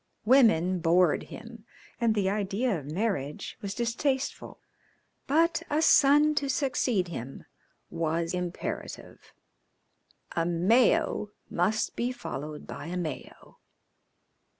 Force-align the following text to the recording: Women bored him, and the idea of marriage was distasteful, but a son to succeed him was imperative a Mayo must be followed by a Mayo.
Women 0.25 0.79
bored 0.79 1.25
him, 1.29 1.63
and 1.99 2.15
the 2.15 2.27
idea 2.27 2.79
of 2.79 2.87
marriage 2.89 3.55
was 3.61 3.75
distasteful, 3.75 4.59
but 5.27 5.61
a 5.69 5.79
son 5.83 6.33
to 6.41 6.49
succeed 6.49 7.09
him 7.09 7.45
was 7.91 8.33
imperative 8.33 9.31
a 10.35 10.43
Mayo 10.43 11.29
must 11.51 11.95
be 11.95 12.11
followed 12.11 12.65
by 12.65 12.87
a 12.87 12.97
Mayo. 12.97 13.59